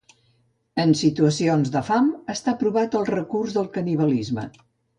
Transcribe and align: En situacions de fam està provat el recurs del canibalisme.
En 0.83 0.93
situacions 1.01 1.69
de 1.75 1.83
fam 1.91 2.09
està 2.37 2.55
provat 2.63 2.99
el 3.01 3.07
recurs 3.13 3.57
del 3.59 3.71
canibalisme. 3.79 4.51